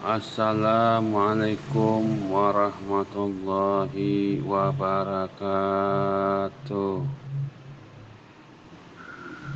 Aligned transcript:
Assalamualaikum 0.00 2.32
warahmatullahi 2.32 4.40
wabarakatuh. 4.40 5.28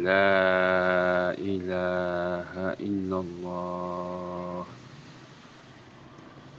لا 0.02 1.38
إله 1.38 2.50
إلا 2.82 3.16
الله. 3.22 4.64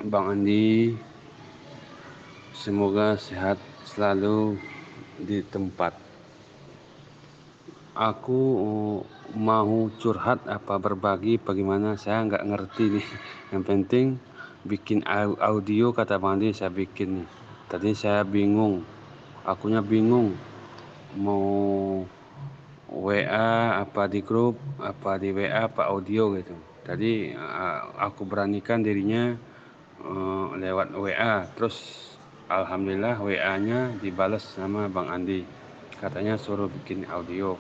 Andi 0.08 0.96
Semoga 2.68 3.16
sehat 3.16 3.56
selalu 3.88 4.60
di 5.24 5.40
tempat. 5.40 5.96
Aku 7.96 8.44
mau 9.32 9.88
curhat 10.04 10.44
apa 10.52 10.76
berbagi 10.76 11.40
bagaimana 11.40 11.96
saya 11.96 12.28
nggak 12.28 12.44
ngerti 12.44 13.00
nih. 13.00 13.08
Yang 13.56 13.64
penting 13.72 14.06
bikin 14.68 15.00
audio 15.40 15.96
kata 15.96 16.20
Bandi 16.20 16.52
saya 16.52 16.68
bikin 16.68 17.24
nih. 17.24 17.28
Tadi 17.72 17.96
saya 17.96 18.28
bingung. 18.28 18.84
Akunya 19.48 19.80
bingung 19.80 20.36
mau 21.16 21.48
WA 22.92 23.80
apa 23.80 24.12
di 24.12 24.20
grup 24.20 24.60
apa 24.84 25.16
di 25.16 25.32
WA 25.32 25.72
apa 25.72 25.88
audio 25.88 26.36
gitu. 26.36 26.60
Tadi 26.84 27.32
aku 27.96 28.28
beranikan 28.28 28.84
dirinya 28.84 29.40
uh, 30.04 30.52
lewat 30.60 30.92
WA 30.92 31.48
terus 31.56 32.08
Alhamdulillah 32.48 33.20
WA-nya 33.20 34.00
dibalas 34.00 34.40
sama 34.56 34.88
Bang 34.88 35.12
Andi. 35.12 35.44
Katanya 36.00 36.40
suruh 36.40 36.72
bikin 36.72 37.04
audio. 37.12 37.60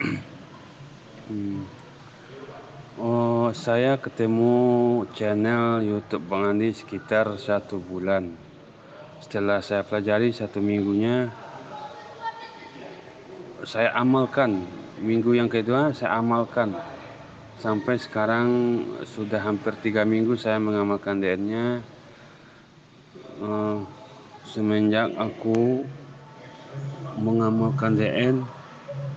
hmm. 1.28 1.68
Oh, 2.96 3.52
saya 3.52 4.00
ketemu 4.00 5.04
channel 5.12 5.84
YouTube 5.84 6.24
Bang 6.24 6.56
Andi 6.56 6.72
sekitar 6.72 7.36
satu 7.36 7.76
bulan. 7.76 8.32
Setelah 9.20 9.60
saya 9.60 9.84
pelajari 9.84 10.32
satu 10.32 10.64
minggunya, 10.64 11.28
saya 13.68 13.92
amalkan. 13.92 14.64
Minggu 15.04 15.36
yang 15.36 15.52
kedua 15.52 15.92
saya 15.92 16.16
amalkan. 16.16 16.72
Sampai 17.60 18.00
sekarang 18.00 18.48
sudah 19.04 19.44
hampir 19.44 19.76
tiga 19.84 20.08
minggu 20.08 20.32
saya 20.40 20.56
mengamalkan 20.56 21.20
DN-nya 21.20 21.99
uh, 23.40 23.82
semenjak 24.46 25.12
aku 25.16 25.84
mengamalkan 27.20 27.98
DN 27.98 28.46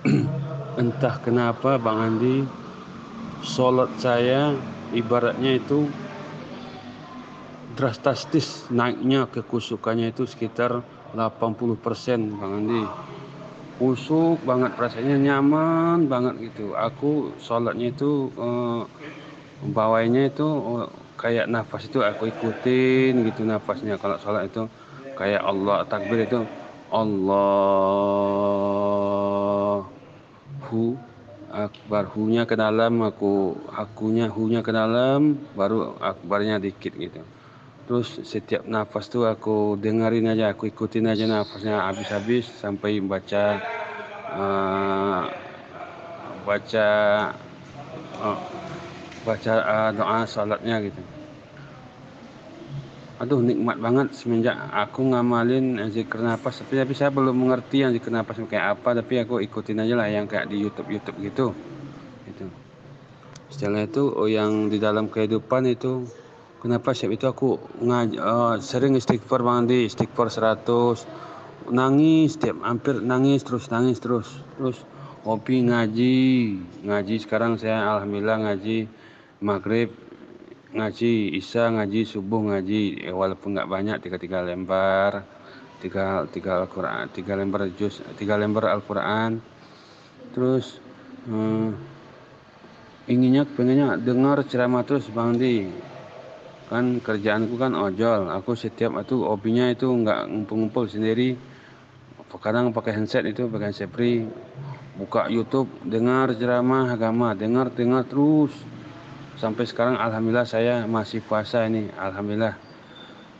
entah 0.80 1.16
kenapa 1.22 1.78
Bang 1.78 2.02
Andi 2.02 2.44
sholat 3.44 3.92
saya 4.00 4.56
ibaratnya 4.96 5.60
itu 5.60 5.86
drastis 7.74 8.70
naiknya 8.70 9.26
kekusukannya 9.28 10.14
itu 10.14 10.24
sekitar 10.24 10.82
80% 11.14 12.38
Bang 12.38 12.52
Andi. 12.64 12.82
Kusuk 13.74 14.38
banget 14.46 14.78
rasanya 14.78 15.18
nyaman 15.18 16.06
banget 16.06 16.50
gitu. 16.50 16.78
Aku 16.78 17.34
sholatnya 17.42 17.90
itu 17.90 18.30
uh, 18.38 18.86
bawahnya 19.66 20.30
itu 20.30 20.46
uh, 20.46 20.86
kayak 21.24 21.48
nafas 21.48 21.88
itu 21.88 22.04
aku 22.04 22.28
ikutin 22.28 23.24
gitu 23.24 23.48
nafasnya. 23.48 23.96
Kalau 23.96 24.20
sholat 24.20 24.52
itu 24.52 24.68
kayak 25.16 25.40
Allah 25.40 25.88
takbir 25.88 26.28
itu 26.28 26.44
Allah 26.92 27.48
hu 30.68 31.00
akbar. 31.48 32.04
Hunya 32.12 32.44
ke 32.44 32.60
dalam 32.60 33.00
aku 33.00 33.56
akunya 33.72 34.28
hunya 34.28 34.60
ke 34.60 34.68
dalam 34.68 35.40
baru 35.56 35.96
akbarnya 35.96 36.60
dikit 36.60 36.92
gitu. 36.92 37.24
Terus 37.88 38.20
setiap 38.28 38.68
nafas 38.68 39.08
tuh 39.08 39.24
aku 39.24 39.80
dengerin 39.80 40.28
aja 40.28 40.52
aku 40.52 40.68
ikutin 40.68 41.08
aja 41.08 41.24
nafasnya 41.24 41.88
habis-habis 41.88 42.44
sampai 42.60 43.00
baca 43.00 43.60
uh, 44.28 45.24
baca 46.44 46.88
uh, 48.20 48.40
baca 49.24 49.52
uh, 49.64 49.90
doa 49.96 50.18
salatnya 50.28 50.80
gitu 50.84 51.13
aduh 53.14 53.38
nikmat 53.38 53.78
banget 53.78 54.10
semenjak 54.10 54.58
aku 54.74 55.06
ngamalin 55.14 55.78
zikir 55.94 56.18
nafas 56.18 56.58
tapi, 56.58 56.82
tapi 56.82 56.98
saya 56.98 57.14
belum 57.14 57.46
mengerti 57.46 57.86
yang 57.86 57.94
zikir 57.94 58.10
nafas 58.10 58.42
kayak 58.50 58.78
apa. 58.78 58.98
Tapi 58.98 59.22
aku 59.22 59.38
ikutin 59.38 59.86
aja 59.86 59.94
lah 59.94 60.10
yang 60.10 60.26
kayak 60.26 60.50
di 60.50 60.58
YouTube 60.58 60.90
YouTube 60.90 61.16
gitu. 61.22 61.46
Itu. 62.26 62.46
Setelah 63.54 63.86
itu 63.86 64.10
oh 64.10 64.26
yang 64.26 64.66
di 64.66 64.82
dalam 64.82 65.06
kehidupan 65.06 65.70
itu 65.70 66.10
kenapa 66.58 66.90
siap 66.90 67.14
itu 67.14 67.30
aku 67.30 67.62
ngaj 67.86 68.10
uh, 68.18 68.54
sering 68.58 68.98
istighfar 68.98 69.46
bang 69.46 69.70
di. 69.70 69.86
Istighfar 69.86 70.34
100 70.34 71.70
nangis 71.70 72.34
setiap 72.34 72.60
hampir 72.66 72.98
nangis 72.98 73.46
terus 73.46 73.70
nangis 73.70 74.02
terus 74.02 74.26
terus. 74.58 74.82
Hobi 75.22 75.64
ngaji. 75.70 76.18
Ngaji 76.82 77.14
sekarang 77.22 77.56
saya 77.62 77.80
alhamdulillah 77.94 78.44
ngaji 78.44 78.90
maghrib 79.40 80.03
ngaji 80.74 81.38
isya 81.38 81.70
ngaji 81.70 82.02
subuh 82.02 82.50
ngaji 82.50 83.06
ya, 83.06 83.14
walaupun 83.14 83.54
nggak 83.54 83.70
banyak 83.70 83.96
tiga 84.02 84.18
tiga 84.18 84.38
lembar 84.42 85.22
tiga 85.78 86.26
tiga 86.34 86.66
Al-Quran 86.66 87.14
tiga 87.14 87.38
lembar 87.38 87.70
juz 87.78 88.02
tiga 88.18 88.34
lembar 88.34 88.74
Al-Quran. 88.74 89.38
Terus 90.34 90.82
hmm, 91.30 91.78
inginnya 93.06 93.46
pengennya 93.46 93.94
dengar 94.02 94.42
ceramah 94.50 94.82
terus 94.82 95.06
bang 95.14 95.38
di. 95.38 95.70
Kan 96.66 96.98
kerjaanku 96.98 97.54
kan 97.54 97.76
ojol 97.76 98.32
aku 98.34 98.58
setiap 98.58 98.98
itu 98.98 99.22
hobinya 99.22 99.70
itu 99.70 99.86
nggak 99.86 100.26
ngumpul-ngumpul 100.26 100.90
sendiri. 100.90 101.38
Kadang 102.34 102.74
pakai 102.74 102.98
handset 102.98 103.22
itu 103.30 103.46
pakai 103.46 103.70
handset 103.70 103.94
buka 104.98 105.30
YouTube 105.30 105.70
dengar 105.86 106.34
ceramah 106.34 106.90
agama 106.90 107.30
dengar 107.34 107.70
dengar 107.70 108.02
terus 108.06 108.50
sampai 109.34 109.64
sekarang 109.66 109.96
alhamdulillah 109.98 110.46
saya 110.46 110.86
masih 110.86 111.20
puasa 111.24 111.66
ini. 111.66 111.90
Alhamdulillah 111.98 112.54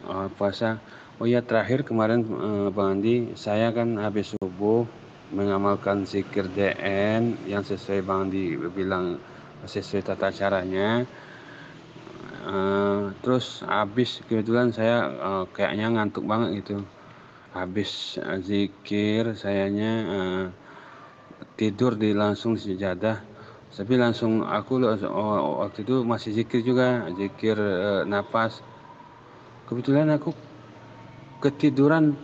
uh, 0.09 0.29
puasa. 0.35 0.79
Oh 1.23 1.27
ya 1.31 1.41
terakhir 1.47 1.87
kemarin 1.87 2.27
uh, 2.27 2.69
Bang 2.75 2.99
Andi 2.99 3.39
saya 3.39 3.71
kan 3.71 3.99
habis 4.03 4.35
subuh 4.35 4.83
mengamalkan 5.31 6.03
zikir 6.07 6.47
DN 6.51 7.47
yang 7.47 7.63
sesuai 7.63 8.03
Bang 8.03 8.29
Andi 8.29 8.59
bilang 8.75 9.19
sesuai 9.67 10.03
tata 10.03 10.35
caranya. 10.35 11.07
Uh, 12.45 13.09
terus 13.25 13.65
habis 13.65 14.21
kebetulan 14.29 14.69
saya 14.69 15.09
uh, 15.09 15.45
kayaknya 15.55 15.95
ngantuk 15.95 16.27
banget 16.27 16.61
gitu. 16.61 16.85
Habis 17.55 18.19
zikir 18.43 19.39
sayanya 19.39 19.93
uh, 20.11 20.45
tidur 21.55 21.95
di 21.95 22.11
langsung 22.11 22.59
sejadah 22.59 23.34
tapi 23.75 23.99
langsung 23.99 24.47
aku 24.47 24.79
oh, 25.11 25.67
waktu 25.67 25.83
itu 25.83 26.07
masih 26.07 26.31
zikir 26.31 26.63
juga 26.63 27.11
zikir 27.19 27.59
uh, 27.59 28.03
nafas 28.07 28.63
kebetulan 29.67 30.15
aku 30.15 30.31
ketiduran 31.43 32.15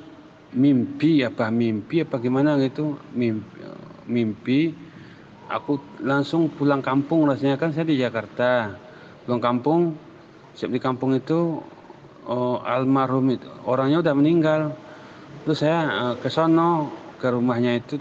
mimpi 0.54 1.22
apa 1.22 1.50
mimpi 1.50 2.02
apa 2.02 2.18
gimana 2.18 2.58
gitu 2.58 2.98
mimpi, 3.14 3.60
mimpi. 4.10 4.74
Aku 5.50 5.82
langsung 6.02 6.46
pulang 6.50 6.78
kampung 6.78 7.26
rasanya 7.26 7.58
kan 7.58 7.74
saya 7.74 7.86
di 7.86 7.98
Jakarta. 7.98 8.78
Pulang 9.26 9.42
kampung 9.42 9.98
siap 10.54 10.70
di 10.70 10.78
kampung 10.82 11.14
itu 11.14 11.58
oh, 12.26 12.56
almarhum 12.62 13.34
itu 13.34 13.50
orangnya 13.66 14.02
udah 14.02 14.14
meninggal. 14.14 14.60
Terus 15.46 15.62
saya 15.62 15.78
uh, 15.90 16.14
ke 16.18 16.30
sono 16.30 16.94
ke 17.18 17.26
rumahnya 17.30 17.78
itu 17.78 17.98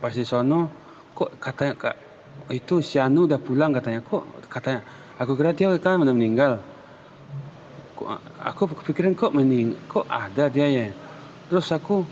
pas 0.00 0.12
di 0.12 0.24
sono. 0.24 0.72
Kok 1.12 1.36
kak 1.36 1.96
itu 2.48 2.80
si 2.80 2.96
Anu 2.96 3.28
udah 3.28 3.36
pulang 3.36 3.76
katanya. 3.76 4.00
Kok 4.00 4.48
katanya 4.48 4.80
aku 5.20 5.36
kira 5.36 5.52
dia 5.52 5.68
kan 5.76 6.00
udah 6.00 6.14
meninggal. 6.16 6.52
Aku 8.40 8.64
kepikiran 8.64 9.12
kok 9.12 9.36
mening 9.36 9.76
kok 9.92 10.08
ada 10.08 10.48
dia 10.48 10.66
ya. 10.66 10.86
Terus 11.52 11.68
aku 11.68 12.08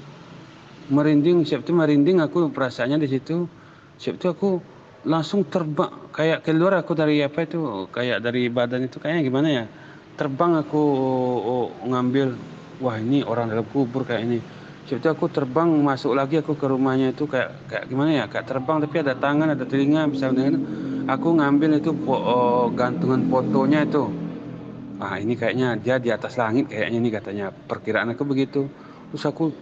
merinding 0.92 1.48
siap 1.48 1.64
itu 1.64 1.72
merinding 1.72 2.20
aku 2.20 2.52
perasaannya 2.52 3.00
di 3.00 3.08
situ. 3.08 3.48
Siap 3.96 4.20
itu 4.20 4.26
aku 4.28 4.50
langsung 5.08 5.46
terbang 5.48 5.88
kayak 6.12 6.44
keluar 6.44 6.76
aku 6.76 6.92
dari 6.92 7.24
apa 7.24 7.46
itu 7.46 7.88
kayak 7.88 8.20
dari 8.20 8.52
badan 8.52 8.84
itu 8.84 9.00
kayaknya 9.00 9.22
gimana 9.24 9.48
ya. 9.48 9.64
Terbang 10.18 10.58
aku 10.58 10.82
oh, 10.82 11.38
oh, 11.40 11.66
ngambil 11.88 12.36
wah 12.82 12.98
ini 12.98 13.24
orang 13.24 13.50
dalam 13.50 13.66
kubur 13.70 14.04
kayak 14.04 14.26
ini 14.26 14.38
itu 14.96 15.04
aku 15.04 15.28
terbang 15.28 15.68
masuk 15.68 16.16
lagi 16.16 16.40
aku 16.40 16.56
ke 16.56 16.64
rumahnya 16.64 17.12
itu 17.12 17.28
kayak 17.28 17.68
kayak 17.68 17.84
gimana 17.92 18.10
ya 18.16 18.24
kayak 18.24 18.48
terbang 18.48 18.80
tapi 18.80 18.96
ada 19.04 19.12
tangan 19.12 19.52
ada 19.52 19.64
telinga 19.68 20.08
bisa 20.08 20.32
dengan 20.32 20.64
aku 21.04 21.36
ngambil 21.36 21.76
itu 21.76 21.92
oh, 22.08 22.72
gantungan 22.72 23.28
fotonya 23.28 23.84
itu. 23.84 24.08
Ah 24.98 25.20
ini 25.20 25.36
kayaknya 25.36 25.76
dia 25.76 26.00
di 26.00 26.08
atas 26.08 26.40
langit 26.40 26.72
kayaknya 26.72 26.98
ini 27.04 27.10
katanya 27.12 27.46
perkiraan 27.52 28.16
aku 28.16 28.24
begitu. 28.24 28.64
Terus 29.12 29.24
aku 29.28 29.52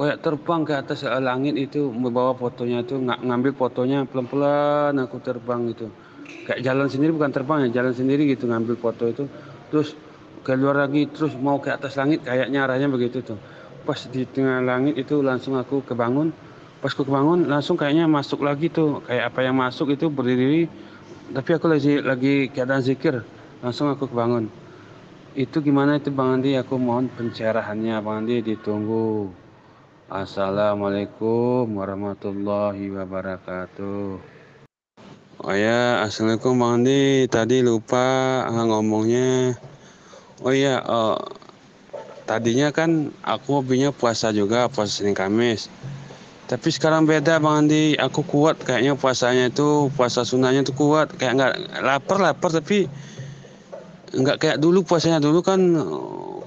kayak 0.00 0.24
terbang 0.24 0.64
ke 0.64 0.74
atas 0.74 1.04
langit 1.04 1.54
itu 1.60 1.92
membawa 1.92 2.32
fotonya 2.32 2.80
itu 2.80 2.96
nggak 2.96 3.20
ngambil 3.20 3.52
fotonya 3.52 4.08
pelan-pelan 4.08 4.96
aku 4.96 5.20
terbang 5.20 5.68
gitu. 5.76 5.92
Kayak 6.48 6.60
jalan 6.64 6.88
sendiri 6.88 7.12
bukan 7.12 7.32
terbang 7.36 7.58
ya 7.68 7.84
jalan 7.84 7.92
sendiri 7.92 8.24
gitu 8.32 8.48
ngambil 8.48 8.80
foto 8.80 9.04
itu. 9.04 9.24
Terus 9.68 9.92
keluar 10.40 10.76
lagi 10.76 11.08
terus 11.08 11.36
mau 11.36 11.60
ke 11.60 11.72
atas 11.72 11.96
langit 11.96 12.24
kayaknya 12.24 12.68
arahnya 12.68 12.88
begitu 12.92 13.24
tuh 13.24 13.40
pas 13.84 14.00
di 14.08 14.24
tengah 14.24 14.64
langit 14.64 14.96
itu 14.96 15.20
langsung 15.20 15.60
aku 15.60 15.84
kebangun. 15.84 16.32
Pas 16.80 16.92
aku 16.92 17.04
kebangun 17.04 17.48
langsung 17.48 17.76
kayaknya 17.76 18.08
masuk 18.08 18.40
lagi 18.42 18.72
tuh. 18.72 19.04
Kayak 19.04 19.32
apa 19.32 19.40
yang 19.44 19.56
masuk 19.60 19.92
itu 19.92 20.08
berdiri. 20.08 20.66
Tapi 21.32 21.50
aku 21.56 21.68
lagi 21.68 22.00
lagi 22.00 22.34
keadaan 22.48 22.80
zikir. 22.80 23.20
Langsung 23.60 23.92
aku 23.92 24.08
kebangun. 24.08 24.48
Itu 25.36 25.60
gimana 25.60 26.00
itu 26.00 26.14
Bang 26.14 26.40
Andi? 26.40 26.56
Aku 26.56 26.80
mohon 26.80 27.12
pencerahannya 27.12 28.00
Bang 28.00 28.24
Andi 28.24 28.40
ditunggu. 28.40 29.28
Assalamualaikum 30.08 31.68
warahmatullahi 31.74 32.92
wabarakatuh. 32.92 34.20
Oh 35.44 35.56
ya 35.56 36.04
Assalamualaikum 36.04 36.54
Bang 36.56 36.72
Andi. 36.80 37.26
Tadi 37.28 37.60
lupa 37.60 38.46
ah, 38.48 38.64
ngomongnya. 38.64 39.58
Oh 40.44 40.52
iya 40.52 40.78
uh, 40.84 41.18
tadinya 42.24 42.72
kan 42.72 43.12
aku 43.24 43.60
hobinya 43.60 43.92
puasa 43.92 44.32
juga 44.32 44.68
puasa 44.72 45.00
Senin 45.00 45.16
Kamis. 45.16 45.68
Tapi 46.44 46.68
sekarang 46.68 47.08
beda 47.08 47.40
Bang 47.40 47.64
Andi. 47.64 47.96
Aku 47.96 48.20
kuat 48.20 48.60
kayaknya 48.60 48.92
puasanya 49.00 49.48
itu 49.48 49.88
puasa 49.96 50.28
sunnahnya 50.28 50.64
itu 50.64 50.76
kuat. 50.76 51.08
Kayak 51.16 51.32
nggak 51.40 51.54
lapar 51.80 52.18
lapar 52.20 52.52
tapi 52.52 52.84
nggak 54.12 54.36
kayak 54.36 54.58
dulu 54.60 54.84
puasanya. 54.84 55.24
Dulu 55.24 55.40
kan 55.40 55.60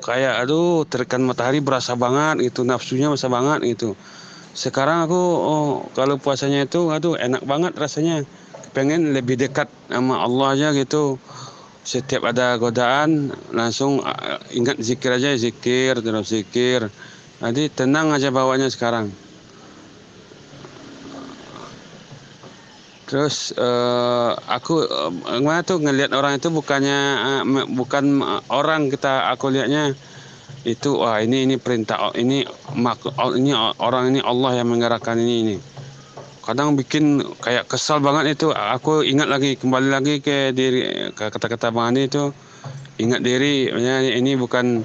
kayak 0.06 0.46
aduh 0.46 0.86
terikan 0.86 1.26
matahari 1.26 1.60
berasa 1.60 1.98
banget 1.98 2.46
gitu 2.54 2.62
nafsunya 2.62 3.10
berasa 3.10 3.30
banget 3.30 3.66
gitu. 3.66 3.98
Sekarang 4.54 5.06
aku 5.10 5.22
oh, 5.46 5.70
kalau 5.98 6.22
puasanya 6.22 6.70
itu 6.70 6.94
aduh 6.94 7.18
enak 7.18 7.42
banget 7.46 7.74
rasanya. 7.78 8.22
Pengen 8.78 9.18
lebih 9.18 9.42
dekat 9.42 9.66
sama 9.90 10.22
Allah 10.22 10.54
aja 10.54 10.68
gitu 10.78 11.18
setiap 11.88 12.28
ada 12.28 12.60
godaan 12.60 13.32
langsung 13.56 14.04
ingat 14.52 14.76
zikir 14.84 15.16
aja 15.16 15.40
zikir 15.40 16.04
terus 16.04 16.28
zikir 16.28 16.92
jadi 17.40 17.72
tenang 17.72 18.12
aja 18.12 18.28
bawanya 18.28 18.68
sekarang 18.68 19.08
Terus 23.08 23.56
uh, 23.56 24.36
aku 24.52 24.84
uh, 24.84 25.08
gimana 25.40 25.64
tuh 25.64 25.80
ngelihat 25.80 26.12
orang 26.12 26.44
itu 26.44 26.52
bukannya 26.52 27.00
uh, 27.24 27.64
bukan 27.72 28.20
orang 28.52 28.92
kita 28.92 29.32
aku 29.32 29.48
lihatnya 29.48 29.96
itu 30.68 31.00
wah 31.00 31.24
ini 31.24 31.48
ini 31.48 31.56
perintah 31.56 32.12
ini 32.20 32.44
mak 32.76 33.00
ini 33.32 33.56
orang 33.80 34.12
ini 34.12 34.20
Allah 34.20 34.60
yang 34.60 34.68
menggerakkan 34.76 35.16
ini 35.24 35.36
ini. 35.40 35.56
Kadang 36.48 36.80
bikin 36.80 37.20
kayak 37.44 37.68
kesal 37.68 38.00
banget 38.00 38.40
itu. 38.40 38.56
Aku 38.56 39.04
ingat 39.04 39.28
lagi 39.28 39.60
kembali 39.60 39.92
lagi 39.92 40.24
ke 40.24 40.56
diri 40.56 41.12
ke 41.12 41.28
kata-kata 41.28 41.76
Bang 41.76 41.92
Andi 41.92 42.08
itu 42.08 42.32
ingat 43.04 43.20
diri 43.20 43.68
ini 44.16 44.32
bukan 44.40 44.80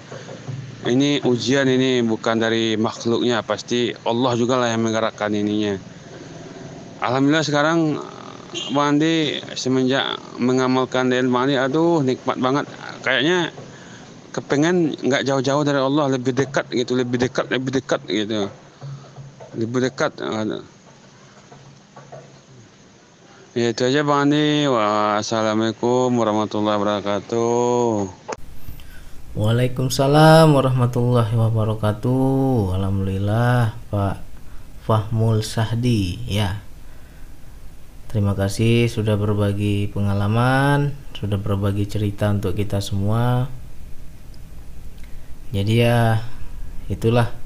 ini 0.90 1.22
ujian 1.22 1.70
ini 1.70 2.02
bukan 2.02 2.42
dari 2.42 2.74
makhluknya 2.74 3.46
pasti 3.46 3.94
Allah 4.02 4.34
juga 4.34 4.58
lah 4.58 4.74
yang 4.74 4.90
menggerakkan 4.90 5.30
ininya. 5.30 5.78
Alhamdulillah 6.98 7.46
sekarang 7.46 7.94
Bang 8.74 8.98
Andi 8.98 9.38
semenjak 9.54 10.18
mengamalkan 10.42 11.14
dan 11.14 11.30
Bang 11.30 11.46
Andi 11.46 11.62
aduh 11.62 12.02
nikmat 12.02 12.42
banget 12.42 12.66
kayaknya 13.06 13.54
kepengen 14.34 14.98
nggak 14.98 15.22
jauh-jauh 15.30 15.62
dari 15.62 15.78
Allah 15.78 16.10
lebih 16.10 16.34
dekat 16.34 16.66
gitu 16.74 16.98
lebih 16.98 17.22
dekat 17.22 17.46
lebih 17.54 17.70
dekat 17.70 18.02
gitu 18.10 18.50
lebih 19.54 19.78
dekat 19.86 20.18
ya 23.52 23.68
itu 23.68 23.84
aja 23.84 24.00
Bang 24.00 24.32
Andi. 24.32 24.64
Wassalamualaikum 24.64 26.08
warahmatullahi 26.16 26.80
wabarakatuh. 26.80 28.08
Waalaikumsalam 29.36 30.48
warahmatullahi 30.56 31.36
wabarakatuh. 31.36 32.76
Alhamdulillah 32.80 33.76
Pak 33.92 34.24
Fahmul 34.88 35.44
Sahdi. 35.44 36.16
Ya. 36.24 36.64
Terima 38.08 38.32
kasih 38.32 38.88
sudah 38.88 39.20
berbagi 39.20 39.88
pengalaman, 39.92 40.96
sudah 41.16 41.36
berbagi 41.36 41.84
cerita 41.84 42.32
untuk 42.32 42.56
kita 42.56 42.80
semua. 42.80 43.52
Jadi 45.52 45.84
ya 45.84 46.24
itulah. 46.88 47.36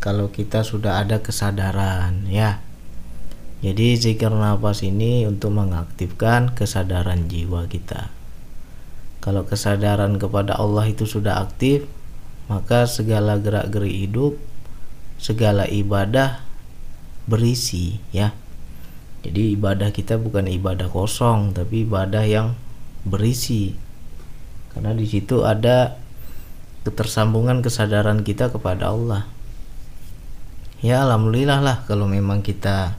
Kalau 0.00 0.32
kita 0.32 0.64
sudah 0.64 1.04
ada 1.04 1.20
kesadaran 1.20 2.26
ya. 2.32 2.71
Jadi 3.62 3.94
zikir 3.94 4.34
nafas 4.34 4.82
ini 4.82 5.22
untuk 5.24 5.54
mengaktifkan 5.54 6.50
kesadaran 6.50 7.30
jiwa 7.30 7.70
kita. 7.70 8.10
Kalau 9.22 9.46
kesadaran 9.46 10.18
kepada 10.18 10.58
Allah 10.58 10.90
itu 10.90 11.06
sudah 11.06 11.38
aktif, 11.46 11.86
maka 12.50 12.90
segala 12.90 13.38
gerak-gerik 13.38 14.10
hidup, 14.10 14.34
segala 15.22 15.70
ibadah 15.70 16.42
berisi 17.30 18.02
ya 18.10 18.34
jadi 19.22 19.54
ibadah 19.54 19.94
kita 19.94 20.18
bukan 20.18 20.50
ibadah 20.50 20.90
kosong, 20.90 21.54
tapi 21.54 21.86
ibadah 21.86 22.26
yang 22.26 22.58
berisi. 23.06 23.78
Karena 24.74 24.90
di 24.98 25.06
situ 25.06 25.46
ada 25.46 25.94
ketersambungan 26.82 27.62
kesadaran 27.62 28.26
kita 28.26 28.50
kepada 28.50 28.90
Allah. 28.90 29.30
Ya 30.82 31.06
alhamdulillah 31.06 31.62
lah 31.62 31.76
kalau 31.86 32.10
memang 32.10 32.42
kita 32.42 32.98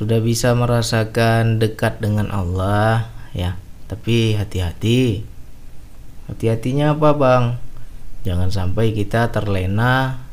sudah 0.00 0.24
bisa 0.24 0.56
merasakan 0.56 1.60
dekat 1.60 2.00
dengan 2.00 2.32
Allah 2.32 3.12
ya. 3.36 3.60
Tapi 3.92 4.32
hati-hati. 4.40 5.28
Hati-hatinya 6.32 6.96
apa, 6.96 7.12
Bang? 7.12 7.44
Jangan 8.24 8.48
sampai 8.48 8.96
kita 8.96 9.28
terlena, 9.28 10.24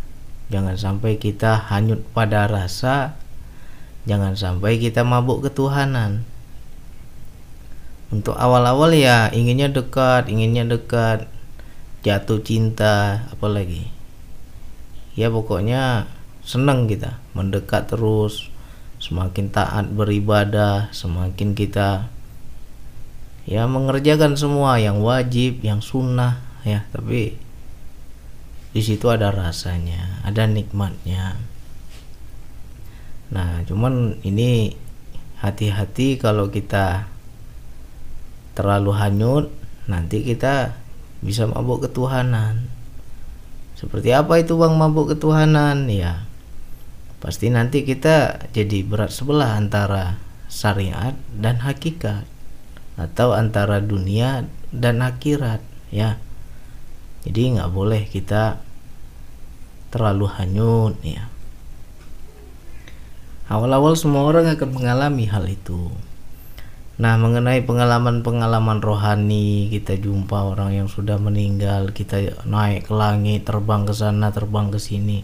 jangan 0.47 0.79
sampai 0.79 1.19
kita 1.19 1.67
hanyut 1.67 1.99
pada 2.15 2.47
rasa 2.47 3.19
jangan 4.07 4.39
sampai 4.39 4.79
kita 4.79 5.03
mabuk 5.03 5.43
ketuhanan 5.43 6.23
untuk 8.07 8.39
awal-awal 8.39 8.95
ya 8.95 9.27
inginnya 9.35 9.67
dekat 9.67 10.31
inginnya 10.31 10.63
dekat 10.63 11.27
jatuh 12.07 12.39
cinta 12.39 13.27
apalagi 13.35 13.91
ya 15.19 15.27
pokoknya 15.27 16.07
senang 16.47 16.87
kita 16.87 17.19
mendekat 17.35 17.91
terus 17.91 18.47
semakin 18.97 19.53
taat 19.53 19.89
beribadah 19.93 20.89
semakin 20.89 21.53
kita 21.53 22.09
ya 23.45 23.69
mengerjakan 23.69 24.35
semua 24.35 24.81
yang 24.81 24.99
wajib 24.99 25.61
yang 25.61 25.79
sunnah 25.79 26.41
ya 26.67 26.83
tapi 26.91 27.37
di 28.73 28.81
situ 28.83 29.07
ada 29.07 29.31
rasanya 29.31 30.21
ada 30.25 30.43
nikmatnya 30.49 31.37
Nah, 33.27 33.63
cuman 33.67 34.23
ini 34.23 34.71
hati-hati 35.43 36.15
kalau 36.15 36.47
kita 36.47 37.11
terlalu 38.55 38.91
hanyut, 38.95 39.45
nanti 39.85 40.23
kita 40.23 40.79
bisa 41.19 41.43
mabuk 41.43 41.87
ketuhanan. 41.87 42.71
Seperti 43.75 44.15
apa 44.15 44.39
itu 44.41 44.55
Bang 44.55 44.79
mabuk 44.79 45.11
ketuhanan? 45.11 45.91
Ya. 45.91 46.25
Pasti 47.17 47.49
nanti 47.49 47.81
kita 47.81 48.47
jadi 48.53 48.85
berat 48.85 49.09
sebelah 49.09 49.57
antara 49.57 50.21
syariat 50.47 51.17
dan 51.33 51.61
hakikat 51.65 52.23
atau 52.97 53.33
antara 53.33 53.81
dunia 53.81 54.45
dan 54.69 55.01
akhirat 55.01 55.61
ya. 55.89 56.21
Jadi 57.25 57.57
nggak 57.57 57.73
boleh 57.73 58.05
kita 58.07 58.61
terlalu 59.87 60.27
hanyut 60.27 60.95
ya 61.01 61.31
Awal-awal 63.47 63.95
semua 63.95 64.27
orang 64.27 64.43
akan 64.43 64.75
mengalami 64.75 65.23
hal 65.23 65.47
itu. 65.47 65.87
Nah, 66.99 67.15
mengenai 67.15 67.63
pengalaman-pengalaman 67.63 68.83
rohani, 68.83 69.71
kita 69.71 69.95
jumpa 69.95 70.51
orang 70.51 70.75
yang 70.75 70.91
sudah 70.91 71.15
meninggal, 71.15 71.95
kita 71.95 72.43
naik 72.43 72.91
ke 72.91 72.93
langit, 72.93 73.47
terbang 73.47 73.87
ke 73.87 73.95
sana, 73.95 74.35
terbang 74.35 74.67
ke 74.67 74.75
sini. 74.75 75.23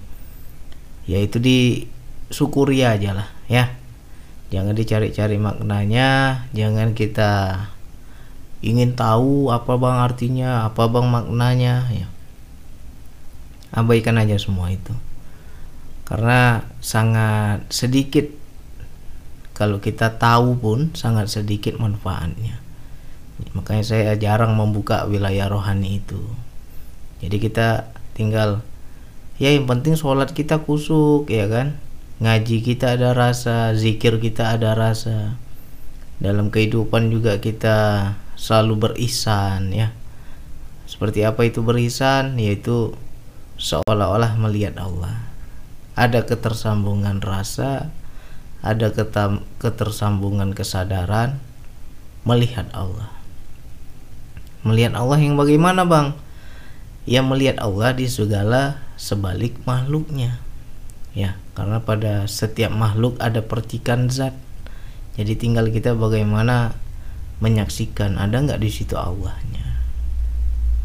Yaitu 1.10 1.40
disyukuri 1.40 2.84
aja 2.84 3.16
lah 3.16 3.30
ya. 3.52 3.76
Jangan 4.54 4.78
dicari-cari 4.78 5.42
maknanya 5.42 6.46
jangan 6.54 6.94
kita 6.94 7.66
ingin 8.64 8.96
tahu 8.96 9.50
apa 9.50 9.76
bang 9.76 9.98
artinya 10.00 10.50
apa 10.70 10.86
bang 10.88 11.08
maknanya 11.10 11.76
ya. 11.92 12.08
Abaikan 13.74 14.22
aja 14.22 14.38
semua 14.38 14.70
itu. 14.70 14.94
Karena 16.06 16.62
sangat 16.78 17.66
sedikit 17.74 18.30
kalau 19.58 19.82
kita 19.82 20.18
tahu 20.22 20.58
pun 20.58 20.94
sangat 20.94 21.30
sedikit 21.30 21.82
manfaatnya. 21.82 22.62
Makanya 23.58 23.84
saya 23.84 24.14
jarang 24.18 24.54
membuka 24.54 25.10
wilayah 25.10 25.50
rohani 25.50 26.02
itu. 26.02 26.22
Jadi 27.22 27.38
kita 27.42 27.90
tinggal 28.14 28.62
ya 29.42 29.54
yang 29.54 29.66
penting 29.66 29.98
sholat 29.98 30.34
kita 30.34 30.62
kusuk 30.66 31.30
ya 31.30 31.50
kan? 31.50 31.78
Ngaji 32.22 32.64
kita 32.64 32.96
ada 32.98 33.12
rasa 33.12 33.74
zikir 33.74 34.22
kita 34.22 34.56
ada 34.58 34.78
rasa. 34.78 35.38
Dalam 36.22 36.54
kehidupan 36.54 37.10
juga 37.10 37.42
kita 37.42 38.12
selalu 38.40 38.90
berisan 38.90 39.74
ya. 39.74 39.92
Seperti 40.88 41.26
apa 41.26 41.44
itu 41.44 41.66
berisan? 41.66 42.38
Yaitu 42.38 42.96
seolah-olah 43.58 44.38
melihat 44.40 44.78
Allah. 44.80 45.26
Ada 45.94 46.26
ketersambungan 46.26 47.22
rasa 47.22 47.92
ada 48.64 48.96
ketersambungan 49.60 50.56
kesadaran 50.56 51.44
melihat 52.24 52.72
Allah. 52.72 53.12
Melihat 54.64 54.96
Allah 54.96 55.20
yang 55.20 55.36
bagaimana 55.36 55.84
bang? 55.84 56.16
Yang 57.04 57.26
melihat 57.28 57.58
Allah 57.60 57.92
di 57.92 58.08
segala 58.08 58.80
sebalik 59.04 59.60
makhluknya. 59.68 60.40
Ya 61.12 61.36
karena 61.60 61.84
pada 61.84 62.24
setiap 62.32 62.72
makhluk 62.72 63.20
ada 63.20 63.44
percikan 63.44 64.08
zat. 64.08 64.32
Jadi 65.20 65.36
tinggal 65.36 65.68
kita 65.70 65.92
bagaimana 65.94 66.80
menyaksikan 67.44 68.16
ada 68.16 68.40
nggak 68.40 68.64
di 68.64 68.72
situ 68.72 68.96
Allahnya? 68.96 69.84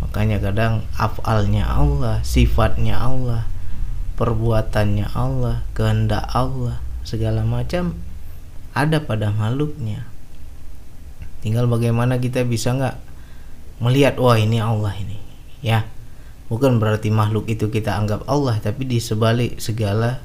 Makanya 0.03 0.43
kadang 0.43 0.83
afalnya 0.99 1.65
Allah 1.71 2.21
sifatnya 2.27 2.99
Allah 2.99 3.47
perbuatannya 4.19 5.15
Allah 5.15 5.63
kehendak 5.79 6.27
Allah 6.35 6.83
segala 7.07 7.47
macam 7.47 7.95
ada 8.75 8.99
pada 8.99 9.31
makhluknya. 9.31 10.05
Tinggal 11.39 11.71
bagaimana 11.71 12.19
kita 12.19 12.43
bisa 12.43 12.75
nggak 12.75 12.99
melihat 13.79 14.19
wah 14.19 14.35
ini 14.35 14.59
Allah 14.59 14.93
ini. 14.99 15.17
Ya 15.63 15.87
bukan 16.49 16.81
berarti 16.81 17.13
makhluk 17.13 17.49
itu 17.53 17.69
kita 17.69 17.95
anggap 17.97 18.25
Allah 18.25 18.57
tapi 18.59 18.89
di 18.89 18.99
sebalik 18.99 19.61
segala 19.61 20.25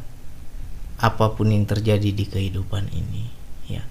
apa 1.03 1.35
pun 1.35 1.51
yang 1.51 1.67
terjadi 1.67 2.15
di 2.15 2.23
kehidupan 2.23 2.87
ini 2.95 3.27
ya. 3.67 3.83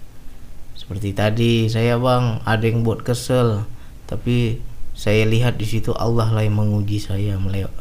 Seperti 0.73 1.13
tadi 1.13 1.69
saya 1.69 2.01
bang 2.01 2.41
ada 2.49 2.65
yang 2.65 2.81
buat 2.83 3.05
kesel 3.05 3.69
tapi 4.09 4.65
saya 4.97 5.29
lihat 5.29 5.61
di 5.61 5.69
situ 5.69 5.93
Allah 5.97 6.29
lah 6.33 6.45
yang 6.45 6.57
menguji 6.57 7.01
saya 7.01 7.37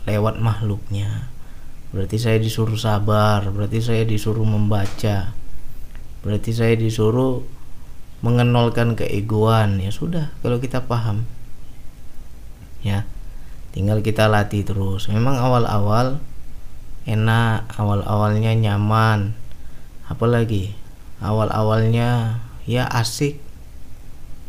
lewat 0.07 0.35
makhluknya. 0.43 1.31
Berarti 1.91 2.19
saya 2.19 2.35
disuruh 2.39 2.79
sabar 2.79 3.47
berarti 3.47 3.79
saya 3.79 4.03
disuruh 4.03 4.43
membaca 4.43 5.31
berarti 6.21 6.51
saya 6.53 6.75
disuruh 6.75 7.47
mengenolkan 8.19 8.99
keegoan. 8.99 9.79
Ya 9.79 9.95
sudah 9.95 10.35
kalau 10.43 10.59
kita 10.59 10.83
paham 10.91 11.23
ya 12.83 13.07
tinggal 13.71 14.03
kita 14.03 14.27
latih 14.27 14.63
terus. 14.67 15.07
Memang 15.07 15.39
awal-awal 15.39 16.19
enak 17.07 17.71
awal-awalnya 17.75 18.53
nyaman. 18.53 19.33
Apalagi 20.07 20.75
awal-awalnya 21.23 22.41
ya 22.67 22.85
asik. 22.91 23.39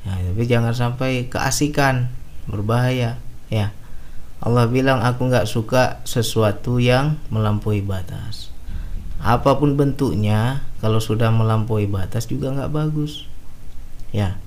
Ya 0.03 0.19
tapi 0.19 0.43
jangan 0.51 0.75
sampai 0.75 1.31
keasikan 1.31 2.11
berbahaya. 2.51 3.23
Ya 3.47 3.71
Allah 4.43 4.67
bilang 4.67 4.99
aku 5.07 5.31
nggak 5.31 5.47
suka 5.47 6.03
sesuatu 6.03 6.83
yang 6.83 7.23
melampaui 7.31 7.79
batas. 7.79 8.51
Apa 9.23 9.55
pun 9.55 9.79
bentuknya 9.79 10.67
kalau 10.83 10.99
sudah 10.99 11.31
melampaui 11.31 11.87
batas 11.87 12.27
juga 12.27 12.51
nggak 12.51 12.75
bagus. 12.75 13.31
Ya 14.11 14.42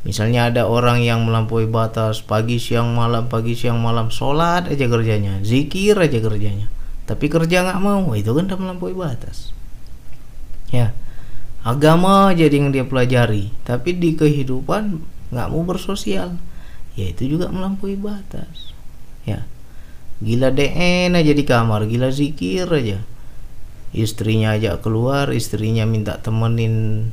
Misalnya 0.00 0.48
ada 0.48 0.64
orang 0.64 1.04
yang 1.04 1.28
melampaui 1.28 1.68
batas 1.68 2.24
pagi 2.24 2.56
siang 2.56 2.96
malam 2.96 3.28
pagi 3.28 3.52
siang 3.52 3.84
malam 3.84 4.08
sholat 4.08 4.72
aja 4.72 4.88
kerjanya, 4.88 5.44
zikir 5.44 5.92
aja 6.00 6.24
kerjanya, 6.24 6.72
tapi 7.04 7.28
kerja 7.28 7.68
nggak 7.68 7.80
mau 7.84 8.16
itu 8.16 8.32
kan 8.32 8.48
udah 8.48 8.58
melampaui 8.58 8.96
batas. 8.96 9.52
Ya, 10.72 10.96
agama 11.60 12.32
jadi 12.32 12.64
yang 12.64 12.72
dia 12.72 12.88
pelajari, 12.88 13.52
tapi 13.68 13.92
di 13.92 14.16
kehidupan 14.16 15.04
nggak 15.36 15.48
mau 15.52 15.62
bersosial, 15.68 16.40
ya 16.96 17.12
itu 17.12 17.36
juga 17.36 17.52
melampaui 17.52 18.00
batas. 18.00 18.72
Ya, 19.28 19.44
gila 20.24 20.48
DN 20.48 21.12
aja 21.12 21.32
di 21.36 21.44
kamar, 21.44 21.84
gila 21.84 22.08
zikir 22.08 22.64
aja, 22.72 23.04
istrinya 23.92 24.56
aja 24.56 24.80
keluar, 24.80 25.28
istrinya 25.36 25.84
minta 25.84 26.16
temenin 26.16 27.12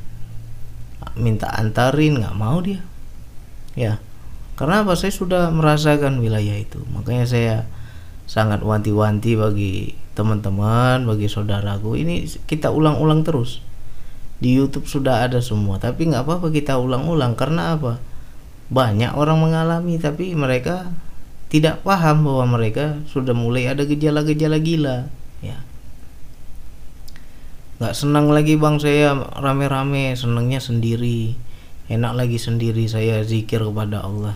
minta 1.18 1.50
antarin 1.54 2.22
nggak 2.22 2.38
mau 2.38 2.62
dia. 2.62 2.82
Ya 3.77 4.01
karena 4.58 4.82
apa? 4.82 4.98
Saya 4.98 5.13
sudah 5.13 5.54
merasakan 5.54 6.18
wilayah 6.18 6.58
itu. 6.58 6.82
Makanya 6.89 7.25
saya 7.30 7.56
sangat 8.25 8.66
wanti-wanti 8.66 9.38
bagi 9.38 9.94
teman-teman 10.18 11.06
bagi 11.06 11.30
saudaraku. 11.30 11.94
Ini 11.94 12.25
kita 12.50 12.74
ulang-ulang 12.74 13.22
terus. 13.22 13.62
Di 14.42 14.54
YouTube 14.54 14.89
sudah 14.89 15.25
ada 15.25 15.42
semua 15.42 15.77
tapi 15.77 16.10
nggak 16.10 16.25
apa-apa 16.25 16.50
kita 16.50 16.82
ulang-ulang. 16.82 17.38
Karena 17.38 17.77
apa? 17.77 18.01
Banyak 18.74 19.13
orang 19.13 19.46
mengalami 19.46 20.01
tapi 20.01 20.34
mereka 20.34 20.89
tidak 21.48 21.86
paham 21.86 22.25
bahwa 22.25 22.60
mereka 22.60 23.00
sudah 23.08 23.32
mulai 23.32 23.72
ada 23.72 23.88
gejala-gejala 23.88 24.60
gila 24.60 25.08
nggak 27.78 27.94
senang 27.94 28.34
lagi 28.34 28.58
bang 28.58 28.82
saya 28.82 29.14
rame-rame 29.38 30.18
senangnya 30.18 30.58
sendiri. 30.58 31.38
Enak 31.88 32.20
lagi 32.20 32.36
sendiri 32.36 32.84
saya 32.90 33.24
zikir 33.24 33.64
kepada 33.64 34.04
Allah. 34.04 34.36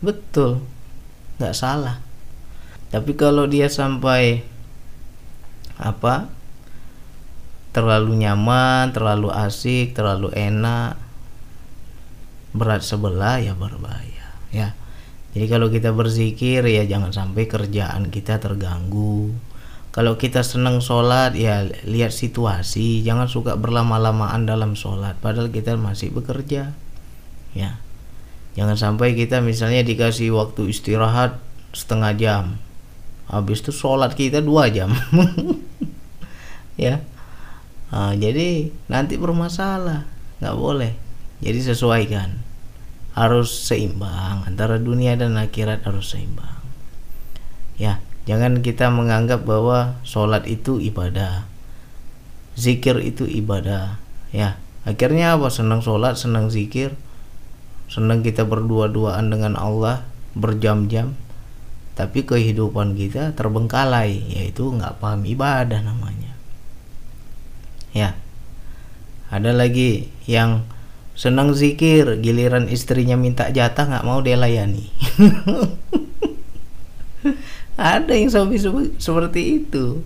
Betul 0.00 0.64
nggak 1.42 1.56
salah. 1.56 1.98
Tapi 2.90 3.14
kalau 3.14 3.46
dia 3.46 3.66
sampai 3.70 4.42
apa 5.80 6.28
terlalu 7.70 8.20
nyaman 8.20 8.90
terlalu 8.90 9.30
asik 9.30 9.94
terlalu 9.94 10.34
enak 10.34 10.98
berat 12.50 12.82
sebelah 12.82 13.38
ya 13.38 13.54
berbahaya 13.54 14.26
ya. 14.50 14.74
Jadi 15.30 15.46
kalau 15.46 15.70
kita 15.70 15.94
berzikir 15.94 16.66
ya 16.66 16.82
jangan 16.82 17.14
sampai 17.14 17.46
kerjaan 17.46 18.10
kita 18.10 18.42
terganggu 18.42 19.30
kalau 19.90 20.14
kita 20.14 20.46
senang 20.46 20.78
sholat 20.78 21.34
ya 21.34 21.66
lihat 21.82 22.14
situasi. 22.14 23.02
Jangan 23.02 23.26
suka 23.26 23.58
berlama-lamaan 23.58 24.46
dalam 24.46 24.78
sholat. 24.78 25.18
Padahal 25.18 25.50
kita 25.50 25.74
masih 25.74 26.14
bekerja. 26.14 26.70
Ya. 27.58 27.82
Jangan 28.54 28.78
sampai 28.78 29.18
kita 29.18 29.42
misalnya 29.42 29.82
dikasih 29.82 30.30
waktu 30.30 30.70
istirahat 30.70 31.42
setengah 31.74 32.14
jam. 32.14 32.44
Habis 33.26 33.66
itu 33.66 33.74
sholat 33.74 34.14
kita 34.14 34.38
dua 34.42 34.70
jam. 34.70 34.94
Ya. 36.80 37.04
Nah, 37.92 38.16
jadi 38.16 38.72
nanti 38.88 39.20
bermasalah. 39.20 40.08
Nggak 40.40 40.56
boleh. 40.56 40.96
Jadi 41.44 41.60
sesuaikan. 41.60 42.40
Harus 43.12 43.52
seimbang. 43.52 44.48
Antara 44.48 44.80
dunia 44.80 45.12
dan 45.12 45.36
akhirat 45.36 45.84
harus 45.84 46.16
seimbang. 46.16 46.64
Ya 47.76 48.00
Jangan 48.30 48.62
kita 48.62 48.94
menganggap 48.94 49.42
bahwa 49.42 49.98
sholat 50.06 50.46
itu 50.46 50.78
ibadah, 50.78 51.50
zikir 52.54 53.02
itu 53.02 53.26
ibadah. 53.26 53.98
Ya, 54.30 54.54
akhirnya 54.86 55.34
apa? 55.34 55.50
Senang 55.50 55.82
sholat, 55.82 56.14
senang 56.14 56.46
zikir, 56.46 56.94
senang 57.90 58.22
kita 58.22 58.46
berdua-duaan 58.46 59.34
dengan 59.34 59.58
Allah 59.58 60.06
berjam-jam. 60.38 61.18
Tapi 61.98 62.22
kehidupan 62.22 62.94
kita 62.94 63.34
terbengkalai, 63.34 64.22
yaitu 64.30 64.62
nggak 64.62 65.02
paham 65.02 65.26
ibadah 65.26 65.82
namanya. 65.82 66.30
Ya, 67.90 68.14
ada 69.26 69.50
lagi 69.50 70.06
yang 70.30 70.62
senang 71.18 71.50
zikir, 71.50 72.22
giliran 72.22 72.70
istrinya 72.70 73.18
minta 73.18 73.50
jatah 73.50 73.90
nggak 73.90 74.06
mau 74.06 74.22
dia 74.22 74.38
layani. 74.38 74.86
ada 77.80 78.12
yang 78.12 78.28
suami 78.28 78.60
seperti 79.00 79.64
itu. 79.64 80.04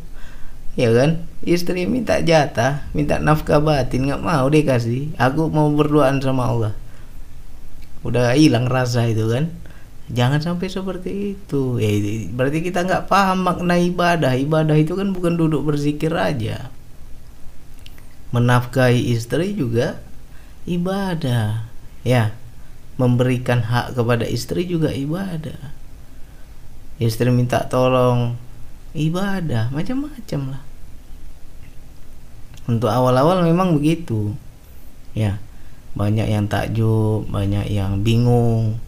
Ya 0.79 0.95
kan? 0.95 1.27
Istri 1.43 1.91
minta 1.91 2.23
jatah 2.23 2.87
minta 2.95 3.19
nafkah 3.19 3.59
batin 3.59 4.09
nggak 4.09 4.23
mau 4.23 4.47
deh 4.49 4.65
kasih 4.65 5.13
aku 5.19 5.51
mau 5.51 5.67
berduaan 5.75 6.23
sama 6.23 6.47
Allah. 6.47 6.73
Udah 8.07 8.39
hilang 8.39 8.71
rasa 8.71 9.11
itu 9.11 9.27
kan? 9.27 9.51
Jangan 10.09 10.39
sampai 10.39 10.71
seperti 10.71 11.35
itu. 11.35 11.83
Ya 11.83 11.91
berarti 12.31 12.63
kita 12.63 12.87
nggak 12.87 13.11
paham 13.11 13.43
makna 13.43 13.75
ibadah. 13.75 14.39
Ibadah 14.39 14.79
itu 14.79 14.95
kan 14.95 15.11
bukan 15.11 15.35
duduk 15.35 15.67
berzikir 15.67 16.15
aja. 16.15 16.71
Menafkahi 18.31 19.11
istri 19.15 19.55
juga 19.59 19.99
ibadah. 20.65 21.67
Ya 22.07 22.39
memberikan 22.95 23.67
hak 23.67 23.99
kepada 23.99 24.23
istri 24.23 24.71
juga 24.71 24.95
ibadah 24.95 25.84
istri 26.99 27.31
minta 27.31 27.67
tolong. 27.67 28.39
Ibadah 28.95 29.75
macam-macam 29.75 30.41
lah. 30.55 30.63
Untuk 32.71 32.89
awal-awal 32.89 33.43
memang 33.43 33.75
begitu. 33.75 34.33
Ya 35.15 35.43
banyak 35.95 36.27
yang 36.27 36.51
takjub 36.51 37.31
banyak 37.31 37.71
yang 37.71 38.03
bingung 38.03 38.83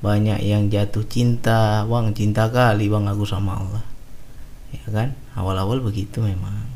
banyak 0.00 0.40
yang 0.40 0.72
jatuh 0.72 1.04
cinta. 1.04 1.84
Bang 1.84 2.16
cinta 2.16 2.48
kali 2.48 2.88
bang 2.88 3.04
aku 3.04 3.28
sama 3.28 3.60
Allah. 3.60 3.84
Ya 4.72 4.84
kan? 4.88 5.12
Awal-awal 5.36 5.84
begitu 5.84 6.24
memang. 6.24 6.68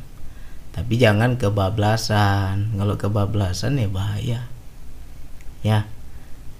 Tapi 0.76 1.00
jangan 1.00 1.40
kebablasan. 1.40 2.76
Kalau 2.76 2.94
kebablasan 3.00 3.80
ya 3.80 3.88
bahaya. 3.88 4.40
Ya 5.64 5.88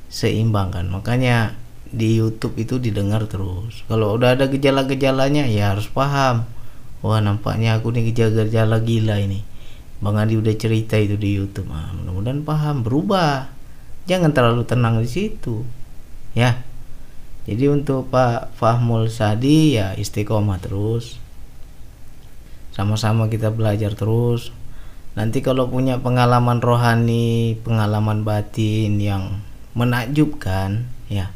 seimbangkan. 0.09 0.89
Makanya 0.89 1.53
di 1.95 2.19
YouTube 2.19 2.59
itu 2.59 2.83
didengar 2.83 3.31
terus. 3.31 3.87
Kalau 3.87 4.19
udah 4.19 4.35
ada 4.35 4.51
gejala-gejalanya 4.51 5.47
ya 5.47 5.73
harus 5.73 5.87
paham. 5.87 6.45
Wah 7.01 7.21
nampaknya 7.23 7.79
aku 7.79 7.95
nih 7.95 8.11
gejala-gejala 8.11 8.83
gila 8.83 9.23
ini. 9.23 9.47
Bang 10.03 10.19
Adi 10.19 10.37
udah 10.37 10.53
cerita 10.59 10.99
itu 10.99 11.15
di 11.15 11.39
YouTube. 11.39 11.71
Nah, 11.71 11.95
mudah-mudahan 11.95 12.43
paham. 12.43 12.83
Berubah. 12.83 13.49
Jangan 14.05 14.37
terlalu 14.37 14.67
tenang 14.67 15.01
di 15.01 15.09
situ. 15.09 15.65
Ya. 16.37 16.61
Jadi 17.45 17.69
untuk 17.69 18.09
Pak 18.09 18.57
Fahmul 18.57 19.13
Sadi 19.13 19.77
ya 19.79 19.95
istiqomah 19.95 20.61
terus. 20.61 21.21
Sama-sama 22.75 23.31
kita 23.31 23.55
belajar 23.55 23.95
terus. 23.95 24.51
Nanti 25.15 25.45
kalau 25.47 25.71
punya 25.71 26.03
pengalaman 26.03 26.59
rohani 26.59 27.55
pengalaman 27.63 28.27
batin 28.27 28.99
yang 28.99 29.45
menakjubkan 29.79 30.91
ya 31.07 31.31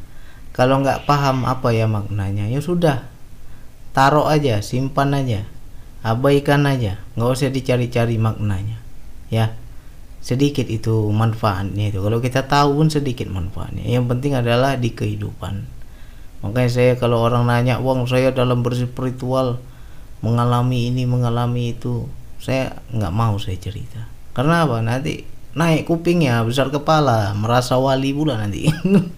kalau 0.59 0.83
nggak 0.83 1.07
paham 1.07 1.47
apa 1.47 1.71
ya 1.71 1.87
maknanya 1.87 2.51
ya 2.51 2.59
sudah. 2.59 3.07
Taruh 3.95 4.27
aja 4.27 4.59
simpan 4.59 5.15
aja. 5.15 5.47
Abaikan 6.03 6.67
aja. 6.67 6.99
Nggak 7.15 7.31
usah 7.31 7.55
dicari-cari 7.55 8.19
maknanya. 8.19 8.83
Ya 9.31 9.55
sedikit 10.19 10.67
itu 10.67 11.15
manfaatnya 11.15 11.95
itu. 11.95 12.03
Kalau 12.03 12.19
kita 12.19 12.51
tahu 12.51 12.83
pun 12.83 12.91
sedikit 12.91 13.31
manfaatnya. 13.31 13.87
Yang 13.87 14.11
penting 14.11 14.35
adalah 14.35 14.75
di 14.75 14.91
kehidupan. 14.91 15.63
Makanya 16.43 16.71
saya 16.75 16.93
kalau 16.99 17.23
orang 17.23 17.47
nanya 17.47 17.79
uang 17.79 18.11
saya 18.11 18.35
dalam 18.35 18.67
berspiritual 18.67 19.63
mengalami 20.27 20.91
ini 20.91 21.07
mengalami 21.07 21.79
itu 21.79 22.11
saya 22.43 22.83
nggak 22.91 23.15
mau 23.15 23.39
saya 23.39 23.55
cerita. 23.63 24.11
Karena 24.35 24.67
apa? 24.67 24.83
Nanti 24.83 25.23
naik 25.55 25.87
kupingnya 25.87 26.43
besar 26.47 26.71
kepala 26.71 27.35
merasa 27.35 27.75
wali 27.81 28.15
pula 28.15 28.39
nanti 28.39 28.71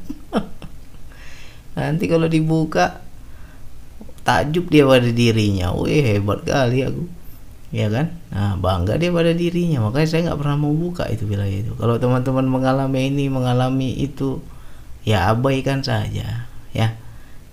nanti 1.74 2.04
kalau 2.10 2.26
dibuka 2.26 3.02
takjub 4.22 4.68
dia 4.68 4.84
pada 4.86 5.10
dirinya. 5.10 5.72
Wih 5.74 6.02
hebat 6.02 6.44
kali 6.44 6.86
aku. 6.86 7.04
Ya 7.70 7.86
kan? 7.86 8.18
Nah 8.34 8.58
bangga 8.58 8.98
dia 8.98 9.14
pada 9.14 9.30
dirinya. 9.30 9.86
Makanya 9.88 10.08
saya 10.08 10.20
nggak 10.30 10.38
pernah 10.42 10.56
mau 10.58 10.74
buka 10.74 11.06
itu 11.08 11.26
wilayah 11.26 11.62
itu. 11.62 11.72
Kalau 11.78 11.96
teman-teman 11.96 12.46
mengalami 12.46 13.10
ini 13.10 13.30
mengalami 13.30 13.94
itu 13.94 14.42
ya 15.06 15.30
abaikan 15.30 15.80
saja 15.82 16.50
ya. 16.74 16.88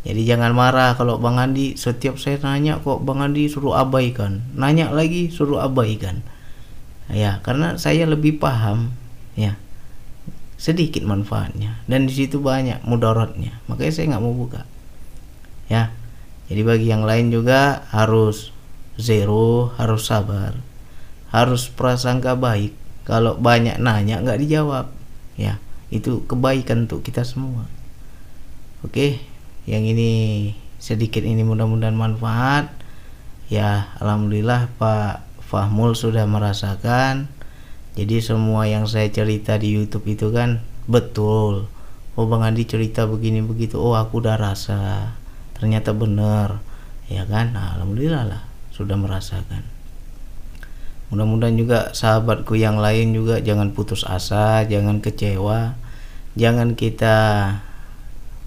Jadi 0.07 0.23
jangan 0.23 0.55
marah 0.55 0.95
kalau 0.95 1.19
Bang 1.19 1.35
Andi 1.35 1.75
setiap 1.75 2.15
saya 2.15 2.39
nanya 2.39 2.79
kok 2.79 3.03
Bang 3.03 3.19
Andi 3.19 3.51
suruh 3.51 3.75
abaikan. 3.75 4.39
Nanya 4.55 4.87
lagi 4.89 5.27
suruh 5.27 5.59
abaikan. 5.59 6.23
Ya 7.11 7.43
karena 7.43 7.75
saya 7.75 8.07
lebih 8.07 8.39
paham 8.39 8.91
ya 9.35 9.59
sedikit 10.57 11.05
manfaatnya 11.05 11.77
dan 11.85 12.09
di 12.09 12.13
situ 12.17 12.41
banyak 12.41 12.81
mudaratnya. 12.83 13.61
Makanya 13.69 13.93
saya 13.93 14.05
nggak 14.17 14.23
mau 14.25 14.33
buka. 14.33 14.65
Ya. 15.69 15.93
Jadi 16.47 16.61
bagi 16.63 16.87
yang 16.89 17.03
lain 17.03 17.29
juga 17.29 17.85
harus 17.91 18.55
zero 18.97 19.75
harus 19.77 20.09
sabar 20.09 20.57
harus 21.29 21.69
prasangka 21.69 22.33
baik. 22.33 22.73
Kalau 23.05 23.39
banyak 23.39 23.79
nanya 23.79 24.19
nggak 24.19 24.41
dijawab. 24.43 24.91
Ya 25.37 25.61
itu 25.87 26.25
kebaikan 26.27 26.89
untuk 26.89 27.05
kita 27.05 27.23
semua. 27.23 27.69
Oke 28.83 29.21
yang 29.67 29.83
ini 29.83 30.51
sedikit 30.81 31.21
ini 31.21 31.45
mudah-mudahan 31.45 31.95
manfaat. 31.95 32.73
Ya 33.47 33.93
alhamdulillah 34.01 34.67
Pak 34.75 35.23
Fahmul 35.47 35.95
sudah 35.95 36.27
merasakan 36.27 37.31
jadi 37.97 38.21
semua 38.21 38.69
yang 38.69 38.85
saya 38.85 39.09
cerita 39.09 39.57
di 39.57 39.73
YouTube 39.73 40.05
itu 40.05 40.29
kan 40.29 40.61
betul. 40.85 41.65
Oh 42.13 42.29
Bang 42.29 42.45
Andi 42.45 42.69
cerita 42.69 43.09
begini 43.09 43.41
begitu. 43.41 43.81
Oh 43.81 43.97
aku 43.97 44.21
udah 44.21 44.37
rasa. 44.37 45.17
Ternyata 45.57 45.97
benar. 45.97 46.61
Ya 47.09 47.25
kan? 47.25 47.57
Nah, 47.57 47.73
alhamdulillah 47.73 48.29
lah 48.29 48.41
sudah 48.69 48.93
merasakan. 48.93 49.65
Mudah-mudahan 51.09 51.57
juga 51.57 51.89
sahabatku 51.97 52.53
yang 52.53 52.77
lain 52.77 53.17
juga 53.17 53.41
jangan 53.41 53.73
putus 53.73 54.03
asa 54.03 54.67
jangan 54.67 54.99
kecewa 54.99 55.73
jangan 56.37 56.77
kita 56.77 57.17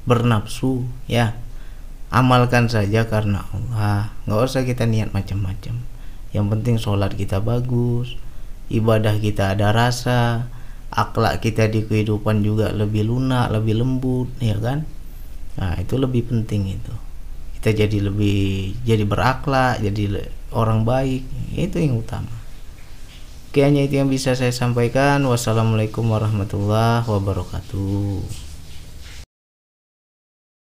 bernafsu 0.07 0.87
ya. 1.11 1.35
Amalkan 2.15 2.71
saja 2.71 3.11
karena 3.11 3.51
Allah. 3.51 4.15
Nggak 4.31 4.47
usah 4.47 4.63
kita 4.63 4.87
niat 4.87 5.11
macam-macam. 5.11 5.83
Yang 6.31 6.47
penting 6.55 6.77
sholat 6.79 7.19
kita 7.19 7.43
bagus 7.43 8.15
ibadah 8.71 9.19
kita 9.19 9.59
ada 9.59 9.75
rasa 9.75 10.47
akhlak 10.91 11.43
kita 11.43 11.71
di 11.71 11.87
kehidupan 11.87 12.43
juga 12.43 12.75
lebih 12.75 13.07
lunak 13.07 13.51
lebih 13.51 13.83
lembut 13.83 14.31
ya 14.39 14.57
kan? 14.59 14.87
Nah 15.59 15.77
itu 15.79 15.99
lebih 15.99 16.31
penting 16.31 16.79
itu. 16.79 16.95
Kita 17.59 17.77
jadi 17.77 17.99
lebih 18.01 18.73
jadi 18.87 19.05
berakhlak 19.05 19.83
jadi 19.85 20.31
orang 20.55 20.87
baik 20.87 21.27
itu 21.55 21.77
yang 21.77 22.01
utama. 22.01 22.33
Oke 23.51 23.67
hanya 23.67 23.83
itu 23.83 23.99
yang 23.99 24.07
bisa 24.07 24.39
saya 24.39 24.55
sampaikan. 24.55 25.27
Wassalamualaikum 25.27 26.07
warahmatullahi 26.07 27.03
wabarakatuh 27.05 28.50